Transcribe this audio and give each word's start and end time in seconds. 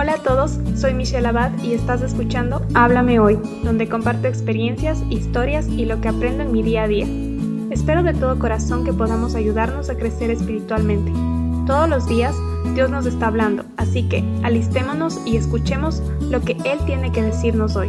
Hola 0.00 0.14
a 0.14 0.22
todos, 0.22 0.60
soy 0.76 0.94
Michelle 0.94 1.26
Abad 1.26 1.60
y 1.60 1.72
estás 1.72 2.02
escuchando 2.02 2.62
Háblame 2.74 3.18
Hoy, 3.18 3.36
donde 3.64 3.88
comparto 3.88 4.28
experiencias, 4.28 5.02
historias 5.10 5.66
y 5.66 5.86
lo 5.86 6.00
que 6.00 6.06
aprendo 6.06 6.44
en 6.44 6.52
mi 6.52 6.62
día 6.62 6.84
a 6.84 6.86
día. 6.86 7.04
Espero 7.72 8.04
de 8.04 8.14
todo 8.14 8.38
corazón 8.38 8.84
que 8.84 8.92
podamos 8.92 9.34
ayudarnos 9.34 9.90
a 9.90 9.96
crecer 9.96 10.30
espiritualmente. 10.30 11.10
Todos 11.66 11.88
los 11.88 12.06
días 12.06 12.32
Dios 12.76 12.92
nos 12.92 13.06
está 13.06 13.26
hablando, 13.26 13.64
así 13.76 14.08
que 14.08 14.22
alistémonos 14.44 15.18
y 15.26 15.36
escuchemos 15.36 16.00
lo 16.30 16.42
que 16.42 16.52
Él 16.64 16.78
tiene 16.86 17.10
que 17.10 17.22
decirnos 17.22 17.74
hoy. 17.74 17.88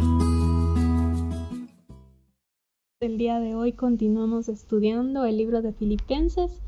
El 2.98 3.18
día 3.18 3.38
de 3.38 3.54
hoy 3.54 3.72
continuamos 3.74 4.48
estudiando 4.48 5.26
el 5.26 5.36
libro 5.36 5.62
de 5.62 5.72
Filipenses. 5.72 6.60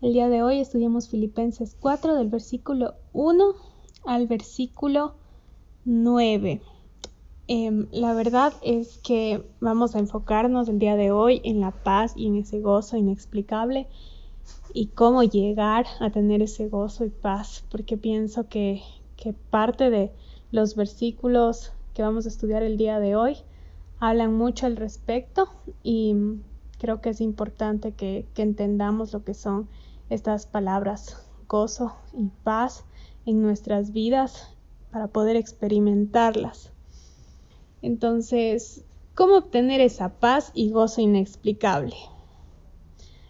El 0.00 0.14
día 0.14 0.30
de 0.30 0.42
hoy 0.42 0.60
estudiamos 0.60 1.10
Filipenses 1.10 1.76
4 1.78 2.14
del 2.14 2.28
versículo 2.28 2.94
1 3.12 3.77
al 4.04 4.26
versículo 4.26 5.14
9. 5.84 6.60
Em, 7.50 7.88
la 7.92 8.12
verdad 8.12 8.52
es 8.62 8.98
que 8.98 9.42
vamos 9.60 9.94
a 9.94 9.98
enfocarnos 9.98 10.68
el 10.68 10.78
día 10.78 10.96
de 10.96 11.10
hoy 11.10 11.40
en 11.44 11.60
la 11.60 11.70
paz 11.70 12.12
y 12.14 12.26
en 12.26 12.36
ese 12.36 12.60
gozo 12.60 12.98
inexplicable 12.98 13.86
y 14.74 14.88
cómo 14.88 15.22
llegar 15.22 15.86
a 16.00 16.10
tener 16.10 16.42
ese 16.42 16.68
gozo 16.68 17.06
y 17.06 17.10
paz, 17.10 17.64
porque 17.70 17.96
pienso 17.96 18.48
que, 18.48 18.82
parte 19.50 19.90
de 19.90 20.12
los 20.52 20.76
versículos 20.76 21.72
que 21.94 22.02
vamos 22.02 22.26
a 22.26 22.28
estudiar 22.28 22.62
el 22.62 22.76
día 22.76 23.00
de 23.00 23.16
hoy 23.16 23.36
hablan 23.98 24.34
mucho 24.34 24.66
al 24.66 24.76
respecto 24.76 25.48
y 25.82 26.14
creo 26.78 27.00
que 27.00 27.10
es 27.10 27.20
importante 27.20 27.92
que, 27.92 28.26
que 28.34 28.42
entendamos 28.42 29.12
lo 29.12 29.24
que 29.24 29.34
son 29.34 29.68
estas 30.08 30.46
palabras 30.46 31.26
gozo 31.48 31.94
y 32.12 32.28
paz 32.44 32.84
en 33.28 33.42
nuestras 33.42 33.92
vidas 33.92 34.48
para 34.90 35.08
poder 35.08 35.36
experimentarlas. 35.36 36.72
Entonces, 37.82 38.84
¿cómo 39.14 39.36
obtener 39.36 39.82
esa 39.82 40.08
paz 40.14 40.50
y 40.54 40.70
gozo 40.70 41.02
inexplicable? 41.02 41.94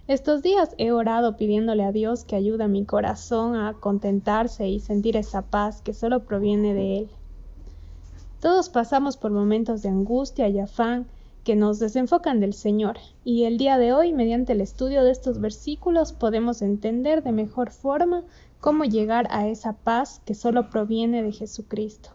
Estos 0.06 0.40
días 0.42 0.70
he 0.78 0.92
orado 0.92 1.36
pidiéndole 1.36 1.82
a 1.82 1.90
Dios 1.90 2.24
que 2.24 2.36
ayude 2.36 2.62
a 2.62 2.68
mi 2.68 2.84
corazón 2.84 3.56
a 3.56 3.74
contentarse 3.74 4.68
y 4.68 4.78
sentir 4.78 5.16
esa 5.16 5.42
paz 5.42 5.82
que 5.82 5.92
solo 5.92 6.24
proviene 6.24 6.74
de 6.74 6.98
Él. 6.98 7.10
Todos 8.40 8.68
pasamos 8.68 9.16
por 9.16 9.32
momentos 9.32 9.82
de 9.82 9.88
angustia 9.88 10.48
y 10.48 10.60
afán 10.60 11.08
que 11.42 11.56
nos 11.56 11.80
desenfocan 11.80 12.38
del 12.38 12.54
Señor, 12.54 12.98
y 13.24 13.44
el 13.44 13.58
día 13.58 13.78
de 13.78 13.92
hoy, 13.92 14.12
mediante 14.12 14.52
el 14.52 14.60
estudio 14.60 15.02
de 15.02 15.10
estos 15.10 15.40
versículos, 15.40 16.12
podemos 16.12 16.62
entender 16.62 17.22
de 17.22 17.32
mejor 17.32 17.70
forma 17.70 18.22
cómo 18.60 18.84
llegar 18.84 19.26
a 19.30 19.48
esa 19.48 19.72
paz 19.72 20.20
que 20.24 20.34
solo 20.34 20.70
proviene 20.70 21.22
de 21.22 21.32
Jesucristo. 21.32 22.10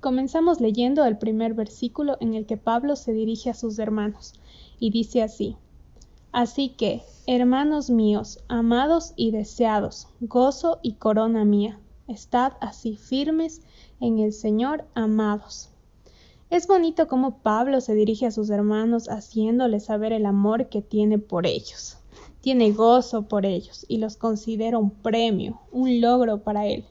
Comenzamos 0.00 0.60
leyendo 0.60 1.04
el 1.04 1.18
primer 1.18 1.54
versículo 1.54 2.16
en 2.20 2.34
el 2.34 2.46
que 2.46 2.56
Pablo 2.56 2.94
se 2.94 3.12
dirige 3.12 3.50
a 3.50 3.54
sus 3.54 3.78
hermanos, 3.78 4.34
y 4.78 4.90
dice 4.90 5.22
así, 5.22 5.56
Así 6.30 6.70
que, 6.70 7.02
hermanos 7.26 7.90
míos, 7.90 8.40
amados 8.48 9.12
y 9.16 9.30
deseados, 9.30 10.08
gozo 10.20 10.80
y 10.82 10.94
corona 10.94 11.44
mía, 11.44 11.78
estad 12.08 12.54
así 12.60 12.96
firmes 12.96 13.62
en 14.00 14.18
el 14.18 14.32
Señor, 14.32 14.84
amados. 14.94 15.70
Es 16.50 16.66
bonito 16.66 17.08
cómo 17.08 17.38
Pablo 17.38 17.80
se 17.80 17.94
dirige 17.94 18.26
a 18.26 18.30
sus 18.30 18.50
hermanos 18.50 19.08
haciéndoles 19.08 19.84
saber 19.86 20.12
el 20.12 20.26
amor 20.26 20.68
que 20.68 20.82
tiene 20.82 21.18
por 21.18 21.46
ellos. 21.46 21.98
Tiene 22.44 22.72
gozo 22.72 23.22
por 23.22 23.46
ellos 23.46 23.86
y 23.88 23.96
los 23.96 24.18
considera 24.18 24.76
un 24.76 24.90
premio, 24.90 25.62
un 25.72 26.02
logro 26.02 26.42
para 26.42 26.66
él. 26.66 26.84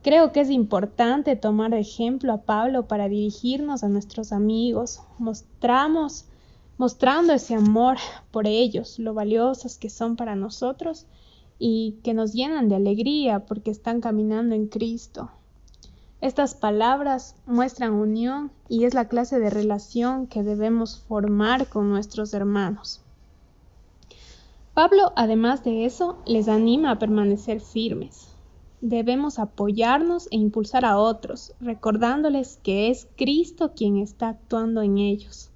Creo 0.00 0.32
que 0.32 0.40
es 0.40 0.48
importante 0.48 1.36
tomar 1.36 1.74
ejemplo 1.74 2.32
a 2.32 2.40
Pablo 2.40 2.88
para 2.88 3.10
dirigirnos 3.10 3.84
a 3.84 3.90
nuestros 3.90 4.32
amigos. 4.32 5.02
Mostramos, 5.18 6.24
mostrando 6.78 7.34
ese 7.34 7.54
amor 7.54 7.98
por 8.30 8.46
ellos, 8.46 8.98
lo 8.98 9.12
valiosos 9.12 9.76
que 9.76 9.90
son 9.90 10.16
para 10.16 10.36
nosotros 10.36 11.04
y 11.58 11.98
que 12.02 12.14
nos 12.14 12.32
llenan 12.32 12.70
de 12.70 12.76
alegría 12.76 13.40
porque 13.40 13.70
están 13.70 14.00
caminando 14.00 14.54
en 14.54 14.68
Cristo. 14.68 15.30
Estas 16.22 16.54
palabras 16.54 17.36
muestran 17.44 17.92
unión 17.92 18.50
y 18.70 18.84
es 18.84 18.94
la 18.94 19.06
clase 19.06 19.38
de 19.38 19.50
relación 19.50 20.26
que 20.28 20.42
debemos 20.42 20.98
formar 20.98 21.68
con 21.68 21.90
nuestros 21.90 22.32
hermanos. 22.32 23.02
Pablo, 24.74 25.12
además 25.16 25.64
de 25.64 25.84
eso, 25.84 26.16
les 26.24 26.48
anima 26.48 26.92
a 26.92 26.98
permanecer 26.98 27.60
firmes. 27.60 28.34
Debemos 28.80 29.38
apoyarnos 29.38 30.28
e 30.30 30.36
impulsar 30.36 30.86
a 30.86 30.98
otros, 30.98 31.52
recordándoles 31.60 32.58
que 32.62 32.88
es 32.88 33.06
Cristo 33.16 33.72
quien 33.76 33.98
está 33.98 34.30
actuando 34.30 34.80
en 34.80 34.96
ellos. 34.96 35.50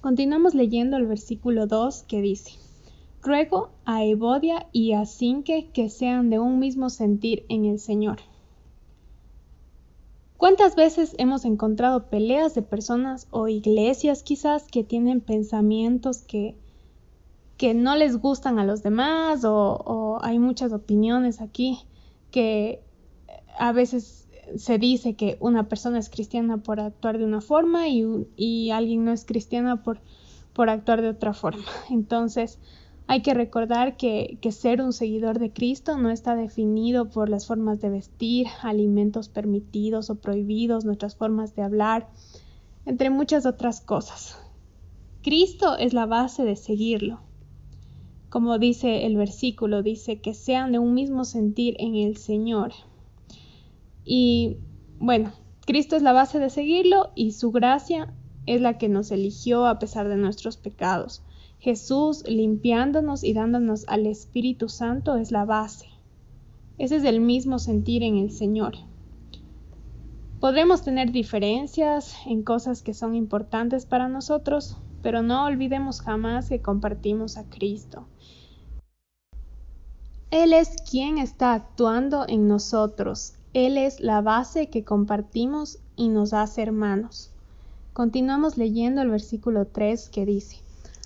Continuamos 0.00 0.54
leyendo 0.54 0.96
el 0.96 1.06
versículo 1.06 1.66
2 1.66 2.04
que 2.04 2.22
dice, 2.22 2.52
Ruego 3.22 3.72
a 3.84 4.02
Evodia 4.04 4.66
y 4.72 4.92
a 4.92 5.04
Sinque 5.04 5.68
que 5.74 5.90
sean 5.90 6.30
de 6.30 6.38
un 6.38 6.58
mismo 6.58 6.88
sentir 6.88 7.44
en 7.50 7.66
el 7.66 7.78
Señor. 7.78 8.20
¿Cuántas 10.38 10.76
veces 10.76 11.14
hemos 11.18 11.44
encontrado 11.44 12.06
peleas 12.06 12.54
de 12.54 12.62
personas 12.62 13.26
o 13.30 13.48
iglesias 13.48 14.22
quizás 14.22 14.64
que 14.64 14.82
tienen 14.82 15.20
pensamientos 15.20 16.22
que, 16.22 16.56
que 17.56 17.74
no 17.74 17.96
les 17.96 18.16
gustan 18.16 18.58
a 18.58 18.64
los 18.64 18.82
demás 18.82 19.42
o, 19.44 20.18
hay 20.22 20.38
muchas 20.38 20.72
opiniones 20.72 21.40
aquí 21.40 21.80
que 22.30 22.82
a 23.58 23.72
veces 23.72 24.28
se 24.56 24.78
dice 24.78 25.14
que 25.14 25.36
una 25.40 25.68
persona 25.68 25.98
es 25.98 26.08
cristiana 26.08 26.58
por 26.58 26.80
actuar 26.80 27.18
de 27.18 27.24
una 27.24 27.40
forma 27.40 27.88
y, 27.88 28.04
y 28.36 28.70
alguien 28.70 29.04
no 29.04 29.12
es 29.12 29.24
cristiana 29.24 29.82
por, 29.82 30.00
por 30.52 30.70
actuar 30.70 31.02
de 31.02 31.08
otra 31.08 31.34
forma. 31.34 31.64
Entonces, 31.90 32.58
hay 33.08 33.22
que 33.22 33.34
recordar 33.34 33.96
que, 33.96 34.38
ser 34.50 34.82
un 34.82 34.92
seguidor 34.92 35.38
de 35.38 35.52
Cristo 35.52 35.96
no 35.96 36.10
está 36.10 36.34
definido 36.34 37.08
por 37.08 37.28
las 37.28 37.46
formas 37.46 37.80
de 37.80 37.90
vestir, 37.90 38.48
alimentos 38.62 39.28
permitidos 39.28 40.10
o 40.10 40.16
prohibidos, 40.16 40.84
nuestras 40.84 41.14
formas 41.14 41.54
de 41.54 41.62
hablar, 41.62 42.08
entre 42.84 43.10
muchas 43.10 43.46
otras 43.46 43.80
cosas. 43.80 44.38
Cristo 45.22 45.76
es 45.76 45.92
la 45.92 46.06
base 46.06 46.44
de 46.44 46.56
seguirlo. 46.56 47.20
Como 48.36 48.58
dice 48.58 49.06
el 49.06 49.16
versículo, 49.16 49.82
dice 49.82 50.20
que 50.20 50.34
sean 50.34 50.70
de 50.70 50.78
un 50.78 50.92
mismo 50.92 51.24
sentir 51.24 51.74
en 51.78 51.94
el 51.94 52.18
Señor. 52.18 52.74
Y 54.04 54.58
bueno, 54.98 55.32
Cristo 55.64 55.96
es 55.96 56.02
la 56.02 56.12
base 56.12 56.38
de 56.38 56.50
seguirlo 56.50 57.12
y 57.14 57.32
su 57.32 57.50
gracia 57.50 58.12
es 58.44 58.60
la 58.60 58.76
que 58.76 58.90
nos 58.90 59.10
eligió 59.10 59.64
a 59.64 59.78
pesar 59.78 60.10
de 60.10 60.18
nuestros 60.18 60.58
pecados. 60.58 61.22
Jesús 61.60 62.28
limpiándonos 62.28 63.24
y 63.24 63.32
dándonos 63.32 63.88
al 63.88 64.04
Espíritu 64.04 64.68
Santo 64.68 65.16
es 65.16 65.32
la 65.32 65.46
base. 65.46 65.86
Ese 66.76 66.96
es 66.96 67.04
el 67.04 67.22
mismo 67.22 67.58
sentir 67.58 68.02
en 68.02 68.18
el 68.18 68.30
Señor. 68.32 68.74
Podremos 70.40 70.82
tener 70.82 71.10
diferencias 71.10 72.14
en 72.26 72.42
cosas 72.42 72.82
que 72.82 72.92
son 72.92 73.14
importantes 73.14 73.86
para 73.86 74.10
nosotros, 74.10 74.76
pero 75.06 75.22
no 75.22 75.44
olvidemos 75.44 76.00
jamás 76.00 76.48
que 76.48 76.60
compartimos 76.60 77.36
a 77.36 77.44
Cristo. 77.44 78.08
Él 80.32 80.52
es 80.52 80.82
quien 80.90 81.18
está 81.18 81.54
actuando 81.54 82.24
en 82.26 82.48
nosotros. 82.48 83.34
Él 83.52 83.78
es 83.78 84.00
la 84.00 84.20
base 84.20 84.68
que 84.68 84.82
compartimos 84.82 85.78
y 85.94 86.08
nos 86.08 86.32
hace 86.32 86.62
hermanos. 86.62 87.30
Continuamos 87.92 88.58
leyendo 88.58 89.00
el 89.00 89.10
versículo 89.10 89.68
3 89.68 90.08
que 90.08 90.26
dice, 90.26 90.56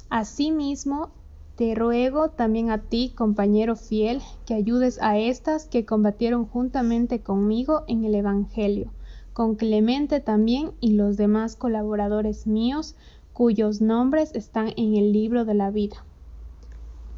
Asimismo, 0.08 1.10
te 1.56 1.74
ruego 1.74 2.30
también 2.30 2.70
a 2.70 2.78
ti, 2.78 3.12
compañero 3.14 3.76
fiel, 3.76 4.22
que 4.46 4.54
ayudes 4.54 4.98
a 5.02 5.18
estas 5.18 5.66
que 5.66 5.84
combatieron 5.84 6.46
juntamente 6.46 7.20
conmigo 7.20 7.82
en 7.86 8.04
el 8.04 8.14
Evangelio, 8.14 8.94
con 9.34 9.56
Clemente 9.56 10.20
también 10.20 10.72
y 10.80 10.92
los 10.92 11.18
demás 11.18 11.54
colaboradores 11.54 12.46
míos, 12.46 12.96
cuyos 13.40 13.80
nombres 13.80 14.32
están 14.34 14.74
en 14.76 14.96
el 14.96 15.14
libro 15.14 15.46
de 15.46 15.54
la 15.54 15.70
vida. 15.70 16.04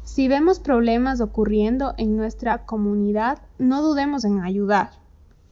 Si 0.03 0.29
vemos 0.29 0.57
problemas 0.57 1.19
ocurriendo 1.19 1.95
en 1.97 2.15
nuestra 2.15 2.65
comunidad, 2.65 3.41
no 3.57 3.83
dudemos 3.83 4.23
en 4.23 4.39
ayudar. 4.39 4.91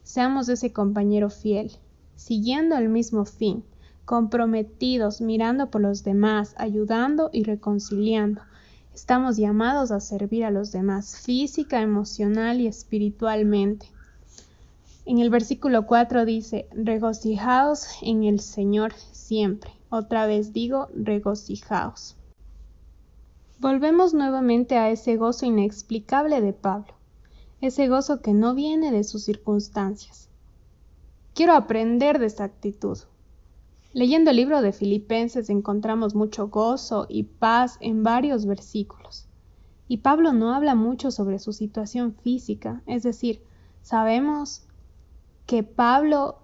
Seamos 0.04 0.48
ese 0.48 0.72
compañero 0.72 1.30
fiel, 1.30 1.74
siguiendo 2.16 2.78
el 2.78 2.88
mismo 2.88 3.26
fin, 3.26 3.66
comprometidos, 4.06 5.20
mirando 5.20 5.70
por 5.70 5.82
los 5.82 6.06
demás, 6.06 6.56
ayudando 6.58 7.30
y 7.34 7.44
reconciliando. 7.44 8.40
Estamos 8.96 9.36
llamados 9.36 9.92
a 9.92 10.00
servir 10.00 10.46
a 10.46 10.52
los 10.52 10.72
demás 10.72 11.20
física, 11.20 11.82
emocional 11.82 12.62
y 12.62 12.68
espiritualmente. 12.68 13.88
En 15.06 15.20
el 15.20 15.30
versículo 15.30 15.86
4 15.86 16.24
dice, 16.24 16.70
regocijaos 16.72 17.88
en 18.02 18.24
el 18.24 18.40
Señor 18.40 18.94
siempre. 19.12 19.81
Otra 19.94 20.26
vez 20.26 20.54
digo, 20.54 20.88
regocijaos. 20.96 22.16
Volvemos 23.60 24.14
nuevamente 24.14 24.78
a 24.78 24.90
ese 24.90 25.18
gozo 25.18 25.46
inexplicable 25.46 26.40
de 26.40 26.54
Pablo. 26.54 26.94
ese 27.60 27.90
gozo 27.90 28.22
que 28.22 28.34
no 28.34 28.56
viene 28.56 28.90
de 28.92 29.04
sus 29.04 29.26
circunstancias. 29.26 30.30
Quiero 31.36 31.54
aprender 31.54 32.20
de 32.20 32.26
esta 32.28 32.46
actitud. 32.46 32.98
Leyendo 33.92 34.32
el 34.32 34.38
libro 34.38 34.62
de 34.62 34.72
Filipenses 34.72 35.50
encontramos 35.50 36.16
mucho 36.16 36.48
gozo 36.48 37.06
y 37.10 37.24
paz 37.24 37.78
en 37.82 38.02
varios 38.02 38.46
versículos. 38.46 39.28
Y 39.90 39.98
Pablo 39.98 40.32
no 40.32 40.56
habla 40.56 40.74
mucho 40.74 41.12
sobre 41.12 41.38
su 41.38 41.52
situación 41.52 42.16
física, 42.16 42.82
es 42.86 43.04
decir, 43.04 43.44
sabemos 43.82 44.66
que 45.46 45.64
Pablo 45.64 46.41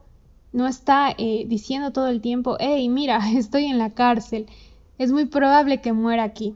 no 0.53 0.67
está 0.67 1.11
eh, 1.17 1.45
diciendo 1.47 1.91
todo 1.91 2.07
el 2.07 2.21
tiempo, 2.21 2.57
hey, 2.59 2.87
mira, 2.89 3.19
estoy 3.35 3.65
en 3.65 3.77
la 3.77 3.91
cárcel, 3.91 4.47
es 4.97 5.11
muy 5.11 5.25
probable 5.25 5.81
que 5.81 5.93
muera 5.93 6.23
aquí. 6.23 6.55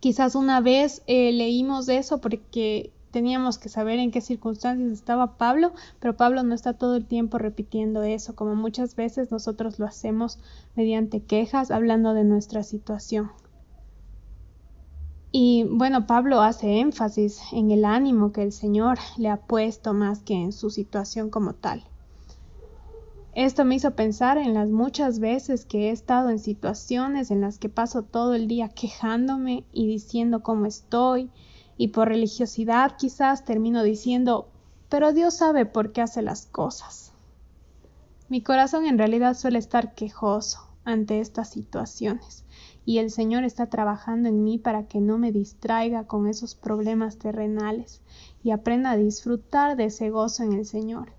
Quizás 0.00 0.34
una 0.34 0.60
vez 0.60 1.02
eh, 1.06 1.32
leímos 1.32 1.88
eso 1.88 2.20
porque 2.20 2.92
teníamos 3.10 3.58
que 3.58 3.68
saber 3.68 4.00
en 4.00 4.10
qué 4.10 4.20
circunstancias 4.20 4.90
estaba 4.90 5.38
Pablo, 5.38 5.72
pero 6.00 6.16
Pablo 6.16 6.42
no 6.42 6.52
está 6.52 6.72
todo 6.72 6.96
el 6.96 7.06
tiempo 7.06 7.38
repitiendo 7.38 8.02
eso, 8.02 8.34
como 8.34 8.56
muchas 8.56 8.96
veces 8.96 9.30
nosotros 9.30 9.78
lo 9.78 9.86
hacemos 9.86 10.40
mediante 10.74 11.22
quejas, 11.22 11.70
hablando 11.70 12.12
de 12.12 12.24
nuestra 12.24 12.64
situación. 12.64 13.30
Y 15.30 15.64
bueno, 15.70 16.06
Pablo 16.06 16.42
hace 16.42 16.80
énfasis 16.80 17.40
en 17.52 17.70
el 17.70 17.84
ánimo 17.84 18.32
que 18.32 18.42
el 18.42 18.52
Señor 18.52 18.98
le 19.16 19.28
ha 19.28 19.36
puesto 19.36 19.94
más 19.94 20.20
que 20.22 20.34
en 20.34 20.52
su 20.52 20.70
situación 20.70 21.30
como 21.30 21.54
tal. 21.54 21.84
Esto 23.34 23.64
me 23.64 23.74
hizo 23.74 23.96
pensar 23.96 24.38
en 24.38 24.54
las 24.54 24.68
muchas 24.68 25.18
veces 25.18 25.64
que 25.64 25.88
he 25.88 25.90
estado 25.90 26.30
en 26.30 26.38
situaciones 26.38 27.32
en 27.32 27.40
las 27.40 27.58
que 27.58 27.68
paso 27.68 28.02
todo 28.04 28.34
el 28.34 28.46
día 28.46 28.68
quejándome 28.68 29.64
y 29.72 29.88
diciendo 29.88 30.44
cómo 30.44 30.66
estoy, 30.66 31.30
y 31.76 31.88
por 31.88 32.08
religiosidad 32.08 32.96
quizás 32.96 33.44
termino 33.44 33.82
diciendo, 33.82 34.48
pero 34.88 35.12
Dios 35.12 35.34
sabe 35.34 35.66
por 35.66 35.90
qué 35.90 36.02
hace 36.02 36.22
las 36.22 36.46
cosas. 36.46 37.12
Mi 38.28 38.40
corazón 38.40 38.86
en 38.86 38.98
realidad 38.98 39.34
suele 39.34 39.58
estar 39.58 39.94
quejoso 39.94 40.60
ante 40.84 41.18
estas 41.18 41.50
situaciones 41.50 42.44
y 42.86 42.98
el 42.98 43.10
Señor 43.10 43.42
está 43.42 43.66
trabajando 43.66 44.28
en 44.28 44.44
mí 44.44 44.58
para 44.58 44.86
que 44.86 45.00
no 45.00 45.18
me 45.18 45.32
distraiga 45.32 46.06
con 46.06 46.28
esos 46.28 46.54
problemas 46.54 47.18
terrenales 47.18 48.00
y 48.44 48.52
aprenda 48.52 48.92
a 48.92 48.96
disfrutar 48.96 49.76
de 49.76 49.86
ese 49.86 50.10
gozo 50.10 50.44
en 50.44 50.52
el 50.52 50.66
Señor. 50.66 51.12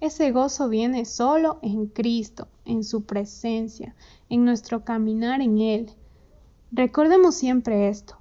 Ese 0.00 0.32
gozo 0.32 0.70
viene 0.70 1.04
solo 1.04 1.58
en 1.60 1.86
Cristo, 1.86 2.48
en 2.64 2.84
su 2.84 3.04
presencia, 3.04 3.94
en 4.30 4.46
nuestro 4.46 4.82
caminar 4.82 5.42
en 5.42 5.58
Él. 5.58 5.90
Recordemos 6.72 7.34
siempre 7.34 7.88
esto. 7.88 8.16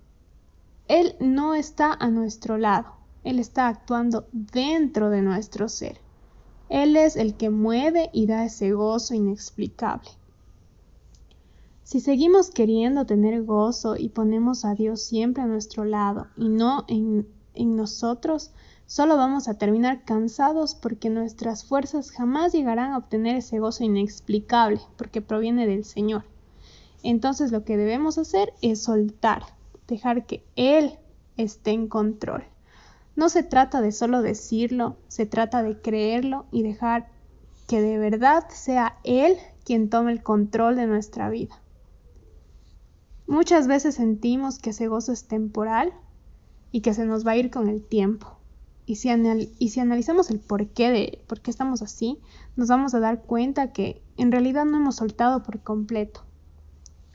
Él 0.89 1.15
no 1.21 1.55
está 1.55 1.93
a 1.93 2.09
nuestro 2.09 2.57
lado, 2.57 2.95
Él 3.23 3.39
está 3.39 3.67
actuando 3.67 4.27
dentro 4.31 5.09
de 5.09 5.21
nuestro 5.21 5.69
ser. 5.69 5.99
Él 6.67 6.97
es 6.97 7.15
el 7.15 7.35
que 7.35 7.49
mueve 7.49 8.09
y 8.11 8.25
da 8.25 8.43
ese 8.43 8.73
gozo 8.73 9.13
inexplicable. 9.13 10.09
Si 11.83 12.01
seguimos 12.01 12.51
queriendo 12.51 13.05
tener 13.05 13.43
gozo 13.43 13.95
y 13.95 14.09
ponemos 14.09 14.65
a 14.65 14.75
Dios 14.75 15.01
siempre 15.01 15.43
a 15.43 15.47
nuestro 15.47 15.85
lado 15.85 16.27
y 16.35 16.49
no 16.49 16.85
en, 16.87 17.27
en 17.55 17.75
nosotros, 17.75 18.51
Solo 18.89 19.17
vamos 19.17 19.47
a 19.47 19.53
terminar 19.53 20.03
cansados 20.03 20.73
porque 20.73 21.11
nuestras 21.11 21.63
fuerzas 21.63 22.09
jamás 22.09 22.53
llegarán 22.53 22.91
a 22.91 22.97
obtener 22.97 23.35
ese 23.35 23.59
gozo 23.59 23.83
inexplicable 23.83 24.81
porque 24.97 25.21
proviene 25.21 25.67
del 25.67 25.85
Señor. 25.85 26.23
Entonces 27.03 27.51
lo 27.51 27.63
que 27.63 27.77
debemos 27.77 28.17
hacer 28.17 28.51
es 28.63 28.81
soltar, 28.81 29.43
dejar 29.87 30.25
que 30.25 30.43
Él 30.55 30.97
esté 31.37 31.69
en 31.69 31.87
control. 31.87 32.45
No 33.15 33.29
se 33.29 33.43
trata 33.43 33.79
de 33.79 33.91
solo 33.91 34.23
decirlo, 34.23 34.97
se 35.07 35.27
trata 35.27 35.61
de 35.61 35.79
creerlo 35.79 36.47
y 36.51 36.63
dejar 36.63 37.11
que 37.67 37.83
de 37.83 37.99
verdad 37.99 38.45
sea 38.49 38.97
Él 39.03 39.37
quien 39.65 39.91
tome 39.91 40.13
el 40.13 40.23
control 40.23 40.75
de 40.75 40.87
nuestra 40.87 41.29
vida. 41.29 41.61
Muchas 43.27 43.67
veces 43.67 43.93
sentimos 43.93 44.57
que 44.57 44.71
ese 44.71 44.87
gozo 44.87 45.11
es 45.11 45.27
temporal 45.27 45.93
y 46.71 46.81
que 46.81 46.95
se 46.95 47.05
nos 47.05 47.23
va 47.23 47.33
a 47.33 47.37
ir 47.37 47.51
con 47.51 47.69
el 47.69 47.85
tiempo. 47.85 48.38
Y 48.89 48.95
si, 48.95 49.09
analizamos 49.79 50.31
el 50.31 50.39
porqué 50.39 50.89
de 50.89 51.21
por 51.27 51.41
qué 51.41 51.51
estamos 51.51 51.83
así, 51.83 52.17
nos 52.55 52.69
vamos 52.69 52.95
a 52.95 52.99
dar 52.99 53.21
cuenta 53.21 53.71
que 53.71 54.01
en 54.17 54.31
realidad 54.31 54.65
no 54.65 54.77
hemos 54.77 54.95
soltado 54.95 55.43
por 55.43 55.59
completo. 55.59 56.23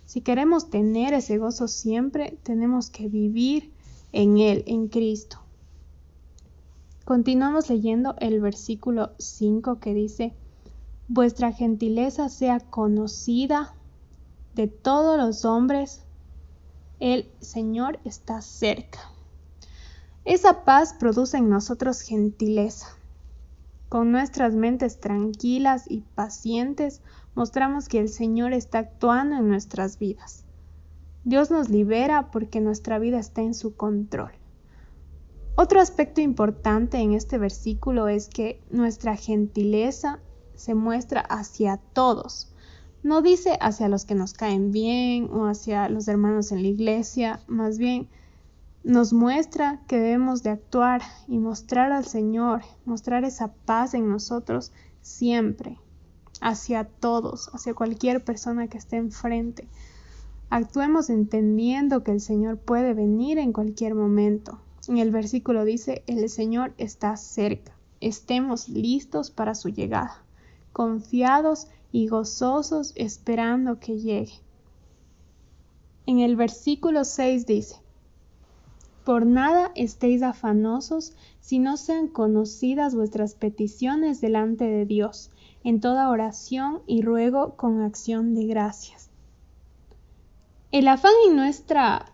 Si 0.04 0.20
queremos 0.20 0.70
tener 0.70 1.14
ese 1.14 1.36
gozo 1.36 1.66
siempre, 1.66 2.38
tenemos 2.44 2.90
que 2.90 3.08
vivir 3.08 3.72
en 4.12 4.38
Él, 4.38 4.62
en 4.68 4.86
Cristo. 4.86 5.40
Continuamos 7.04 7.68
leyendo 7.68 8.14
el 8.20 8.40
versículo 8.40 9.10
5 9.18 9.80
que 9.80 9.94
dice, 9.94 10.32
Vuestra 11.08 11.50
gentileza 11.52 12.28
sea 12.28 12.60
conocida 12.60 13.74
de 14.54 14.68
todos 14.68 15.18
los 15.18 15.44
hombres, 15.44 16.04
el 17.00 17.28
Señor 17.40 17.98
está 18.04 18.42
cerca. 18.42 19.13
Esa 20.24 20.64
paz 20.64 20.94
produce 20.94 21.36
en 21.36 21.50
nosotros 21.50 22.00
gentileza. 22.00 22.86
Con 23.90 24.10
nuestras 24.10 24.54
mentes 24.54 24.98
tranquilas 24.98 25.84
y 25.88 26.00
pacientes 26.00 27.02
mostramos 27.34 27.88
que 27.88 27.98
el 27.98 28.08
Señor 28.08 28.54
está 28.54 28.78
actuando 28.78 29.36
en 29.36 29.48
nuestras 29.48 29.98
vidas. 29.98 30.44
Dios 31.24 31.50
nos 31.50 31.68
libera 31.68 32.30
porque 32.30 32.62
nuestra 32.62 32.98
vida 32.98 33.18
está 33.18 33.42
en 33.42 33.52
su 33.52 33.76
control. 33.76 34.32
Otro 35.56 35.80
aspecto 35.80 36.22
importante 36.22 36.98
en 36.98 37.12
este 37.12 37.36
versículo 37.36 38.08
es 38.08 38.28
que 38.28 38.62
nuestra 38.70 39.16
gentileza 39.16 40.20
se 40.54 40.74
muestra 40.74 41.20
hacia 41.20 41.76
todos. 41.76 42.50
No 43.02 43.20
dice 43.20 43.58
hacia 43.60 43.88
los 43.88 44.06
que 44.06 44.14
nos 44.14 44.32
caen 44.32 44.72
bien 44.72 45.28
o 45.30 45.46
hacia 45.46 45.88
los 45.90 46.08
hermanos 46.08 46.50
en 46.50 46.62
la 46.62 46.68
iglesia, 46.68 47.40
más 47.46 47.76
bien 47.76 48.08
nos 48.84 49.14
muestra 49.14 49.80
que 49.88 49.98
debemos 49.98 50.42
de 50.42 50.50
actuar 50.50 51.00
y 51.26 51.38
mostrar 51.38 51.90
al 51.90 52.04
Señor, 52.04 52.62
mostrar 52.84 53.24
esa 53.24 53.48
paz 53.48 53.94
en 53.94 54.10
nosotros 54.10 54.72
siempre, 55.00 55.78
hacia 56.42 56.84
todos, 56.84 57.48
hacia 57.54 57.72
cualquier 57.72 58.22
persona 58.22 58.68
que 58.68 58.76
esté 58.76 58.96
enfrente. 58.96 59.68
Actuemos 60.50 61.08
entendiendo 61.08 62.04
que 62.04 62.12
el 62.12 62.20
Señor 62.20 62.58
puede 62.58 62.92
venir 62.92 63.38
en 63.38 63.54
cualquier 63.54 63.94
momento. 63.94 64.60
En 64.86 64.98
el 64.98 65.10
versículo 65.10 65.64
dice, 65.64 66.04
el 66.06 66.28
Señor 66.28 66.74
está 66.76 67.16
cerca. 67.16 67.72
Estemos 68.02 68.68
listos 68.68 69.30
para 69.30 69.54
su 69.54 69.70
llegada, 69.70 70.22
confiados 70.74 71.68
y 71.90 72.08
gozosos 72.08 72.92
esperando 72.96 73.80
que 73.80 73.98
llegue. 73.98 74.34
En 76.04 76.18
el 76.18 76.36
versículo 76.36 77.04
6 77.04 77.46
dice, 77.46 77.76
por 79.04 79.26
nada 79.26 79.70
estéis 79.74 80.22
afanosos, 80.22 81.14
si 81.40 81.58
no 81.58 81.76
sean 81.76 82.08
conocidas 82.08 82.94
vuestras 82.94 83.34
peticiones 83.34 84.20
delante 84.20 84.64
de 84.64 84.86
Dios, 84.86 85.30
en 85.62 85.80
toda 85.80 86.10
oración 86.10 86.80
y 86.86 87.02
ruego 87.02 87.54
con 87.56 87.82
acción 87.82 88.34
de 88.34 88.46
gracias. 88.46 89.10
El 90.72 90.88
afán 90.88 91.12
en 91.28 91.36
nuestra 91.36 92.06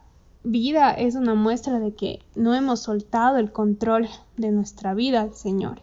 vida 0.43 0.93
es 0.93 1.15
una 1.15 1.35
muestra 1.35 1.79
de 1.81 1.95
que 1.95 2.21
no 2.35 2.55
hemos 2.55 2.81
soltado 2.81 3.37
el 3.39 3.53
control 3.53 4.09
de 4.37 4.51
nuestra 4.51 4.95
vida 4.95 5.23
al 5.23 5.35
Señor. 5.35 5.83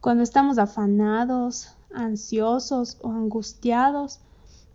Cuando 0.00 0.22
estamos 0.22 0.58
afanados, 0.58 1.76
ansiosos 1.92 2.98
o 3.02 3.10
angustiados, 3.10 4.20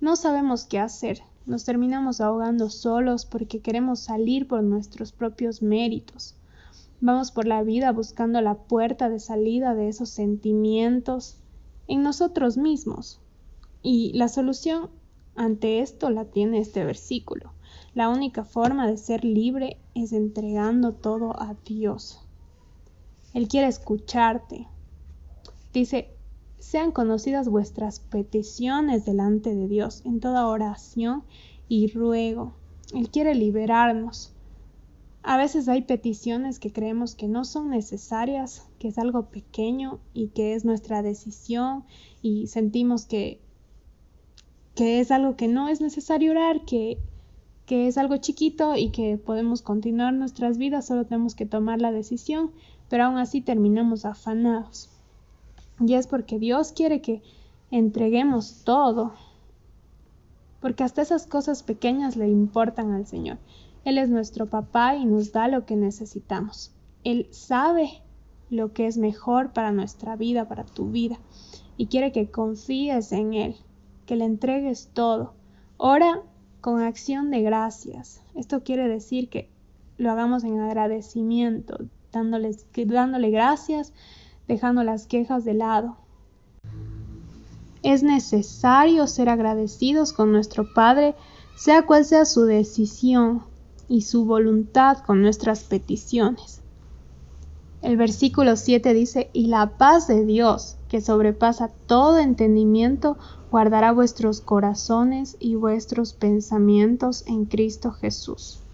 no 0.01 0.15
sabemos 0.15 0.65
qué 0.65 0.79
hacer, 0.79 1.21
nos 1.45 1.63
terminamos 1.63 2.21
ahogando 2.21 2.69
solos 2.69 3.25
porque 3.25 3.59
queremos 3.59 3.99
salir 3.99 4.47
por 4.47 4.63
nuestros 4.63 5.11
propios 5.11 5.61
méritos. 5.61 6.35
Vamos 7.01 7.31
por 7.31 7.45
la 7.45 7.61
vida 7.61 7.91
buscando 7.91 8.41
la 8.41 8.55
puerta 8.55 9.09
de 9.09 9.19
salida 9.19 9.75
de 9.75 9.89
esos 9.89 10.09
sentimientos 10.09 11.37
en 11.87 12.01
nosotros 12.01 12.57
mismos. 12.57 13.19
Y 13.83 14.13
la 14.13 14.27
solución 14.27 14.89
ante 15.35 15.79
esto 15.81 16.09
la 16.09 16.25
tiene 16.25 16.59
este 16.59 16.83
versículo. 16.83 17.51
La 17.93 18.09
única 18.09 18.43
forma 18.43 18.87
de 18.87 18.97
ser 18.97 19.23
libre 19.23 19.77
es 19.93 20.13
entregando 20.13 20.93
todo 20.93 21.39
a 21.39 21.55
Dios. 21.65 22.21
Él 23.33 23.47
quiere 23.47 23.67
escucharte. 23.67 24.67
Dice, 25.73 26.14
sean 26.65 26.91
conocidas 26.91 27.47
vuestras 27.47 27.99
peticiones 27.99 29.05
delante 29.05 29.53
de 29.53 29.67
Dios 29.67 30.01
en 30.03 30.19
toda 30.19 30.47
oración 30.47 31.23
y 31.69 31.91
ruego. 31.91 32.55
Él 32.91 33.11
quiere 33.11 33.35
liberarnos. 33.35 34.33
A 35.21 35.37
veces 35.37 35.67
hay 35.67 35.83
peticiones 35.83 36.57
que 36.57 36.73
creemos 36.73 37.13
que 37.13 37.27
no 37.27 37.45
son 37.45 37.69
necesarias, 37.69 38.67
que 38.79 38.87
es 38.87 38.97
algo 38.97 39.29
pequeño 39.29 39.99
y 40.15 40.29
que 40.29 40.55
es 40.55 40.65
nuestra 40.65 41.03
decisión 41.03 41.83
y 42.23 42.47
sentimos 42.47 43.05
que, 43.05 43.39
que 44.73 44.99
es 44.99 45.11
algo 45.11 45.35
que 45.35 45.47
no 45.47 45.67
es 45.69 45.81
necesario 45.81 46.31
orar, 46.31 46.65
que, 46.65 46.97
que 47.67 47.87
es 47.87 47.99
algo 47.99 48.17
chiquito 48.17 48.75
y 48.75 48.89
que 48.89 49.19
podemos 49.19 49.61
continuar 49.61 50.15
nuestras 50.15 50.57
vidas, 50.57 50.87
solo 50.87 51.05
tenemos 51.05 51.35
que 51.35 51.45
tomar 51.45 51.79
la 51.79 51.91
decisión, 51.91 52.49
pero 52.89 53.03
aún 53.03 53.19
así 53.19 53.41
terminamos 53.41 54.03
afanados. 54.03 54.94
Y 55.79 55.95
es 55.95 56.07
porque 56.07 56.39
Dios 56.39 56.71
quiere 56.71 57.01
que 57.01 57.21
entreguemos 57.71 58.63
todo, 58.63 59.13
porque 60.61 60.83
hasta 60.83 61.01
esas 61.01 61.27
cosas 61.27 61.63
pequeñas 61.63 62.15
le 62.15 62.27
importan 62.27 62.91
al 62.91 63.05
Señor. 63.05 63.37
Él 63.83 63.97
es 63.97 64.09
nuestro 64.09 64.47
papá 64.47 64.95
y 64.95 65.05
nos 65.05 65.31
da 65.31 65.47
lo 65.47 65.65
que 65.65 65.75
necesitamos. 65.75 66.71
Él 67.03 67.27
sabe 67.31 68.01
lo 68.49 68.73
que 68.73 68.87
es 68.87 68.97
mejor 68.97 69.53
para 69.53 69.71
nuestra 69.71 70.15
vida, 70.15 70.47
para 70.47 70.65
tu 70.65 70.89
vida, 70.89 71.19
y 71.77 71.87
quiere 71.87 72.11
que 72.11 72.31
confíes 72.31 73.11
en 73.11 73.33
Él, 73.33 73.55
que 74.05 74.15
le 74.15 74.25
entregues 74.25 74.89
todo. 74.93 75.33
Ora 75.77 76.21
con 76.61 76.81
acción 76.81 77.29
de 77.29 77.41
gracias. 77.41 78.23
Esto 78.33 78.63
quiere 78.63 78.87
decir 78.87 79.29
que 79.29 79.49
lo 79.97 80.11
hagamos 80.11 80.43
en 80.43 80.59
agradecimiento, 80.59 81.77
dándoles, 82.11 82.65
dándole 82.73 83.29
gracias, 83.29 83.93
dejando 84.47 84.83
las 84.83 85.07
quejas 85.07 85.45
de 85.45 85.53
lado. 85.53 85.97
Es 87.83 88.03
necesario 88.03 89.07
ser 89.07 89.29
agradecidos 89.29 90.11
con 90.11 90.31
nuestro 90.31 90.73
Padre, 90.73 91.15
sea 91.55 91.85
cual 91.85 92.03
sea 92.05 92.25
su 92.25 92.45
decisión 92.45 93.43
y 93.87 94.01
su 94.01 94.25
voluntad 94.25 94.99
con 94.99 95.21
nuestras 95.21 95.63
peticiones. 95.63 96.61
El 97.81 97.97
versículo 97.97 98.55
7 98.55 98.93
dice, 98.95 99.29
y 99.31 99.45
la 99.45 99.77
paz 99.77 100.07
de 100.07 100.25
Dios, 100.25 100.77
que 100.89 101.01
sobrepasa 101.01 101.69
todo 101.85 102.17
entendimiento, 102.17 103.17
guardará 103.51 103.91
vuestros 103.91 104.41
corazones 104.41 105.37
y 105.39 105.53
vuestros 105.53 106.13
pensamientos 106.13 107.23
en 107.27 107.45
Cristo 107.45 107.91
Jesús. 107.91 108.64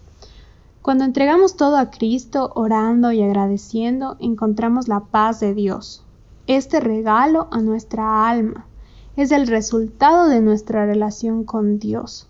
Cuando 0.82 1.04
entregamos 1.04 1.54
todo 1.54 1.76
a 1.76 1.92
Cristo, 1.92 2.50
orando 2.56 3.12
y 3.12 3.22
agradeciendo, 3.22 4.16
encontramos 4.18 4.88
la 4.88 4.98
paz 4.98 5.38
de 5.38 5.54
Dios. 5.54 6.04
Este 6.48 6.80
regalo 6.80 7.46
a 7.52 7.60
nuestra 7.60 8.28
alma 8.28 8.66
es 9.14 9.30
el 9.30 9.46
resultado 9.46 10.28
de 10.28 10.40
nuestra 10.40 10.84
relación 10.84 11.44
con 11.44 11.78
Dios. 11.78 12.26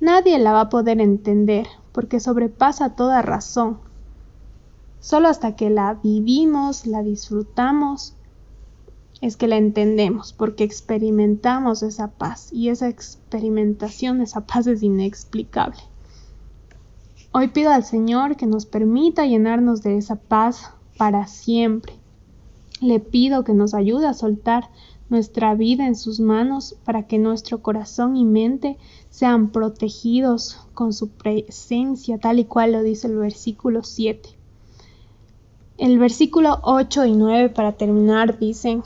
Nadie 0.00 0.38
la 0.38 0.52
va 0.52 0.60
a 0.60 0.68
poder 0.68 1.00
entender 1.00 1.66
porque 1.92 2.20
sobrepasa 2.20 2.94
toda 2.94 3.22
razón. 3.22 3.78
Solo 5.00 5.28
hasta 5.28 5.56
que 5.56 5.70
la 5.70 5.94
vivimos, 5.94 6.84
la 6.86 7.02
disfrutamos, 7.02 8.12
es 9.22 9.38
que 9.38 9.48
la 9.48 9.56
entendemos, 9.56 10.34
porque 10.34 10.64
experimentamos 10.64 11.82
esa 11.82 12.08
paz 12.08 12.52
y 12.52 12.68
esa 12.68 12.86
experimentación, 12.86 14.20
esa 14.20 14.42
paz 14.42 14.66
es 14.66 14.82
inexplicable. 14.82 15.80
Hoy 17.36 17.48
pido 17.48 17.72
al 17.72 17.82
Señor 17.82 18.36
que 18.36 18.46
nos 18.46 18.64
permita 18.64 19.26
llenarnos 19.26 19.82
de 19.82 19.98
esa 19.98 20.14
paz 20.14 20.70
para 20.96 21.26
siempre. 21.26 21.94
Le 22.80 23.00
pido 23.00 23.42
que 23.42 23.54
nos 23.54 23.74
ayude 23.74 24.06
a 24.06 24.14
soltar 24.14 24.70
nuestra 25.08 25.56
vida 25.56 25.88
en 25.88 25.96
sus 25.96 26.20
manos 26.20 26.76
para 26.84 27.08
que 27.08 27.18
nuestro 27.18 27.60
corazón 27.60 28.16
y 28.16 28.24
mente 28.24 28.78
sean 29.10 29.50
protegidos 29.50 30.60
con 30.74 30.92
su 30.92 31.08
presencia, 31.08 32.18
tal 32.18 32.38
y 32.38 32.44
cual 32.44 32.70
lo 32.70 32.84
dice 32.84 33.08
el 33.08 33.16
versículo 33.16 33.82
7. 33.82 34.28
El 35.76 35.98
versículo 35.98 36.60
8 36.62 37.04
y 37.06 37.16
9 37.16 37.48
para 37.48 37.72
terminar 37.72 38.38
dicen, 38.38 38.84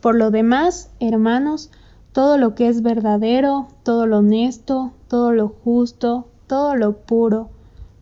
por 0.00 0.14
lo 0.14 0.30
demás, 0.30 0.92
hermanos, 1.00 1.72
todo 2.12 2.38
lo 2.38 2.54
que 2.54 2.68
es 2.68 2.82
verdadero, 2.82 3.66
todo 3.82 4.06
lo 4.06 4.18
honesto, 4.18 4.92
todo 5.08 5.32
lo 5.32 5.48
justo, 5.48 6.28
todo 6.46 6.76
lo 6.76 6.96
puro, 6.96 7.50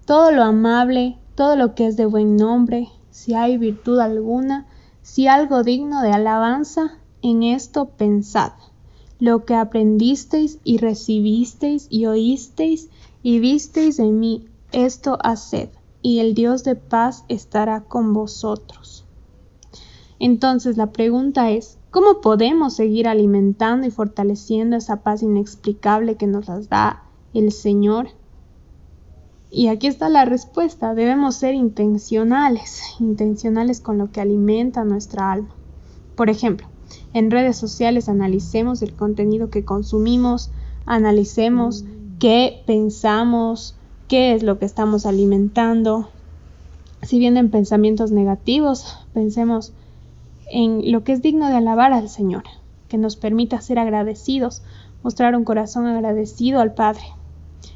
todo 0.09 0.33
lo 0.33 0.43
amable, 0.43 1.19
todo 1.35 1.55
lo 1.55 1.75
que 1.75 1.87
es 1.87 1.99
de 1.99 2.07
buen 2.07 2.37
nombre, 2.37 2.89
si 3.11 3.35
hay 3.35 3.59
virtud 3.59 3.99
alguna, 3.99 4.67
si 5.03 5.27
algo 5.27 5.63
digno 5.63 6.01
de 6.01 6.13
alabanza, 6.13 6.97
en 7.21 7.43
esto 7.43 7.91
pensad. 7.91 8.53
Lo 9.21 9.45
que 9.45 9.55
aprendisteis 9.55 10.61
y 10.65 10.79
recibisteis 10.79 11.89
y 11.91 12.07
oísteis 12.07 12.89
y 13.23 13.39
visteis 13.39 13.99
en 13.99 14.19
mí, 14.19 14.49
esto 14.73 15.19
haced, 15.23 15.69
y 16.01 16.21
el 16.21 16.33
Dios 16.33 16.65
de 16.65 16.75
paz 16.75 17.27
estará 17.29 17.83
con 17.83 18.15
vosotros. 18.15 19.05
Entonces 20.19 20.79
la 20.79 20.91
pregunta 20.91 21.51
es, 21.51 21.77
¿Cómo 21.91 22.23
podemos 22.23 22.73
seguir 22.73 23.09
alimentando 23.09 23.87
y 23.87 23.91
fortaleciendo 23.91 24.77
esa 24.77 25.03
paz 25.03 25.23
inexplicable 25.23 26.15
que 26.15 26.27
nos 26.27 26.49
las 26.49 26.71
da 26.71 27.03
el 27.35 27.53
Señor? 27.53 28.09
Y 29.51 29.69
aquí 29.69 29.87
está 29.87 30.11
la 30.11 30.27
respuesta, 30.27 30.95
debemos 30.95 31.37
ser 31.37 31.55
intencionales, 31.55 32.83
intencionales 33.01 33.81
con 33.81 33.97
lo 33.97 34.11
que 34.11 34.21
alimenta 34.21 34.85
nuestra 34.85 35.33
alma. 35.33 35.49
Por 36.17 36.29
ejemplo, 36.29 36.67
en 37.15 37.31
redes 37.31 37.57
sociales 37.57 38.09
analicemos 38.09 38.83
el 38.83 38.95
contenido 38.95 39.49
que 39.49 39.65
consumimos, 39.65 40.51
analicemos 40.85 41.85
qué 42.19 42.63
pensamos, 42.67 43.75
qué 44.07 44.35
es 44.35 44.43
lo 44.43 44.59
que 44.59 44.67
estamos 44.67 45.07
alimentando. 45.07 46.11
Si 47.03 47.19
vienen 47.19 47.51
pensamientos 47.51 48.11
negativos, 48.11 48.99
pensemos 49.15 49.73
en 50.51 50.93
lo 50.93 51.05
que 51.05 51.13
es 51.13 51.23
digno 51.23 51.49
de 51.49 51.57
alabar 51.57 51.93
al 51.93 52.09
Señor, 52.09 52.45
que 52.89 52.99
nos 52.99 53.17
permita 53.17 53.61
ser 53.61 53.79
agradecidos, 53.79 54.63
mostrar 55.03 55.37
un 55.37 55.45
corazón 55.45 55.87
agradecido 55.87 56.61
al 56.61 56.75
Padre. 56.75 57.03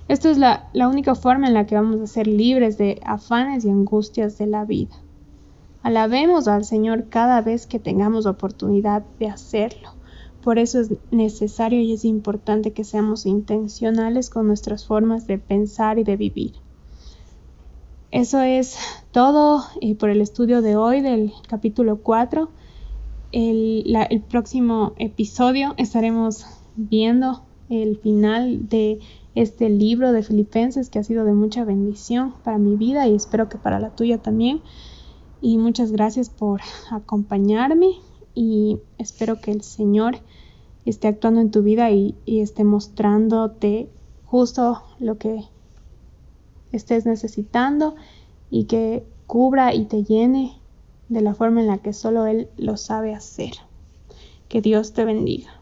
Esto 0.09 0.29
es 0.29 0.39
la, 0.39 0.69
la 0.73 0.89
única 0.89 1.15
forma 1.15 1.47
en 1.47 1.55
la 1.55 1.67
que 1.67 1.75
vamos 1.75 2.01
a 2.01 2.07
ser 2.07 2.27
libres 2.27 2.79
de 2.79 3.01
afanes 3.05 3.65
y 3.65 3.71
angustias 3.71 4.39
de 4.39 4.47
la 4.47 4.65
vida. 4.65 4.95
Alabemos 5.83 6.49
al 6.49 6.65
Señor 6.65 7.09
cada 7.09 7.41
vez 7.41 7.67
que 7.67 7.79
tengamos 7.79 8.27
oportunidad 8.27 9.05
de 9.19 9.29
hacerlo. 9.29 9.91
Por 10.43 10.59
eso 10.59 10.81
es 10.81 10.91
necesario 11.11 11.81
y 11.81 11.93
es 11.93 12.05
importante 12.05 12.73
que 12.73 12.85
seamos 12.85 13.27
intencionales 13.27 14.29
con 14.29 14.47
nuestras 14.47 14.87
formas 14.87 15.27
de 15.27 15.39
pensar 15.39 15.99
y 15.99 16.05
de 16.05 16.17
vivir. 16.17 16.53
Eso 18.11 18.41
es 18.41 18.77
todo 19.13 19.65
eh, 19.81 19.95
por 19.95 20.11
el 20.11 20.21
estudio 20.21 20.63
de 20.63 20.77
hoy 20.77 21.01
del 21.01 21.33
capítulo 21.49 21.99
4 21.99 22.49
el, 23.33 24.23
próximo 24.29 24.93
episodio 24.99 25.75
estaremos 25.79 26.47
viendo 26.77 27.43
el 27.71 27.97
final 27.97 28.69
de 28.69 29.01
este 29.35 29.71
libro 29.71 30.13
de 30.13 30.23
Filipenses 30.23 30.91
que 30.91 30.99
ha 30.99 31.05
sido 31.05 31.25
de 31.25 31.33
mucha 31.33 31.65
bendición 31.65 32.35
para 32.45 32.59
mi 32.59 32.77
vida 32.77 33.07
y 33.09 33.15
espero 33.15 33.49
que 33.49 33.59
para 33.59 33.81
la 33.81 33.91
tuya 33.91 34.19
también. 34.19 34.61
Y 35.41 35.59
muchas 35.59 35.93
gracias 35.93 36.29
por 36.31 36.61
acompañarme 36.91 37.89
y 38.35 38.79
espero 38.99 39.41
que 39.41 39.51
el 39.51 39.63
Señor 39.63 40.17
esté 40.85 41.09
actuando 41.09 41.41
en 41.41 41.51
tu 41.51 41.63
vida 41.63 41.91
y, 41.91 42.15
esté 42.27 42.65
mostrándote 42.65 43.89
justo 44.25 44.83
lo 44.99 45.19
que 45.19 45.45
estés 46.73 47.07
necesitando 47.07 47.95
y 48.51 48.65
que 48.65 49.05
cubra 49.27 49.75
y 49.75 49.85
te 49.85 50.05
llene 50.05 50.59
de 51.09 51.21
la 51.21 51.35
forma 51.35 51.61
en 51.61 51.67
la 51.67 51.79
que 51.79 51.93
solo 51.93 52.27
Él 52.27 52.49
lo 52.57 52.77
sabe 52.77 53.15
hacer. 53.15 53.53
Que 54.49 54.61
Dios 54.61 54.93
te 54.93 55.05
bendiga. 55.05 55.62